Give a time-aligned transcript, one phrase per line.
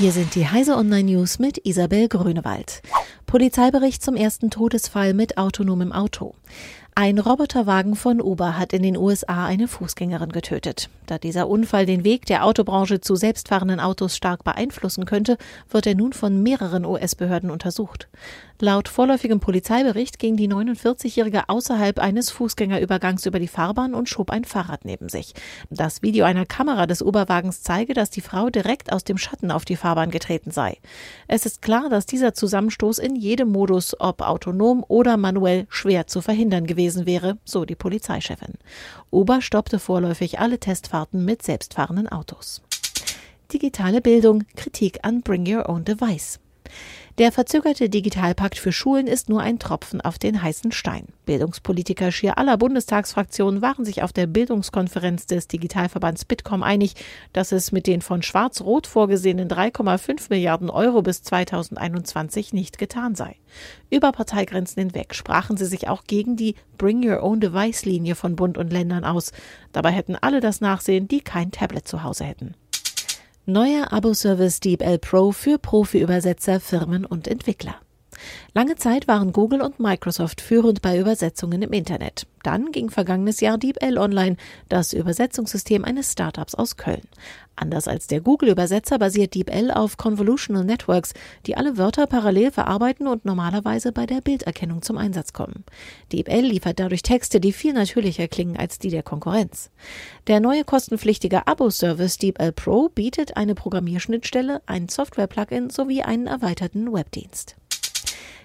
[0.00, 2.80] Hier sind die Heise Online News mit Isabel Grünewald.
[3.30, 6.34] Polizeibericht zum ersten Todesfall mit autonomem Auto.
[6.96, 10.90] Ein Roboterwagen von Uber hat in den USA eine Fußgängerin getötet.
[11.06, 15.38] Da dieser Unfall den Weg der Autobranche zu selbstfahrenden Autos stark beeinflussen könnte,
[15.70, 18.08] wird er nun von mehreren US-Behörden untersucht.
[18.60, 24.44] Laut vorläufigem Polizeibericht ging die 49-Jährige außerhalb eines Fußgängerübergangs über die Fahrbahn und schob ein
[24.44, 25.32] Fahrrad neben sich.
[25.70, 29.64] Das Video einer Kamera des Uberwagens zeige, dass die Frau direkt aus dem Schatten auf
[29.64, 30.76] die Fahrbahn getreten sei.
[31.26, 36.20] Es ist klar, dass dieser Zusammenstoß in jedem Modus, ob autonom oder manuell, schwer zu
[36.20, 38.54] verhindern gewesen wäre, so die Polizeichefin.
[39.10, 42.62] Uber stoppte vorläufig alle Testfahrten mit selbstfahrenden Autos.
[43.52, 46.40] Digitale Bildung, Kritik an Bring Your Own Device.
[47.18, 51.08] Der verzögerte Digitalpakt für Schulen ist nur ein Tropfen auf den heißen Stein.
[51.26, 56.94] Bildungspolitiker schier aller Bundestagsfraktionen waren sich auf der Bildungskonferenz des Digitalverbands Bitkom einig,
[57.32, 63.36] dass es mit den von Schwarz-Rot vorgesehenen 3,5 Milliarden Euro bis 2021 nicht getan sei.
[63.90, 68.36] Über Parteigrenzen hinweg sprachen sie sich auch gegen die Bring Your Own Device Linie von
[68.36, 69.32] Bund und Ländern aus.
[69.72, 72.54] Dabei hätten alle das Nachsehen, die kein Tablet zu Hause hätten.
[73.52, 77.80] Neuer Abo-Service DeepL Pro für Profi-Übersetzer, Firmen und Entwickler.
[78.52, 82.26] Lange Zeit waren Google und Microsoft führend bei Übersetzungen im Internet.
[82.42, 84.36] Dann ging vergangenes Jahr DeepL online,
[84.68, 87.06] das Übersetzungssystem eines Startups aus Köln.
[87.54, 91.12] Anders als der Google-Übersetzer basiert DeepL auf Convolutional Networks,
[91.46, 95.64] die alle Wörter parallel verarbeiten und normalerweise bei der Bilderkennung zum Einsatz kommen.
[96.10, 99.70] DeepL liefert dadurch Texte, die viel natürlicher klingen als die der Konkurrenz.
[100.26, 107.59] Der neue kostenpflichtige Abo-Service DeepL Pro bietet eine Programmierschnittstelle, ein Software-Plugin sowie einen erweiterten Webdienst.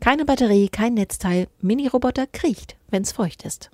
[0.00, 3.70] Keine Batterie, kein Netzteil, Mini-Roboter kriecht, wenn's feucht ist.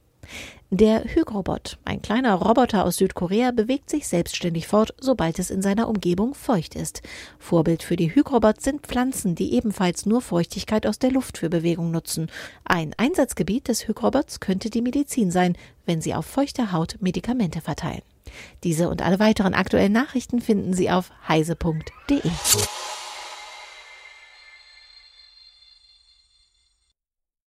[0.70, 5.88] Der Hygrobot, ein kleiner Roboter aus Südkorea, bewegt sich selbstständig fort, sobald es in seiner
[5.88, 7.02] Umgebung feucht ist.
[7.38, 11.90] Vorbild für die Hygrobots sind Pflanzen, die ebenfalls nur Feuchtigkeit aus der Luft für Bewegung
[11.90, 12.30] nutzen.
[12.64, 18.02] Ein Einsatzgebiet des Hygrobots könnte die Medizin sein, wenn sie auf feuchter Haut Medikamente verteilen.
[18.64, 22.22] Diese und alle weiteren aktuellen Nachrichten finden Sie auf heise.de.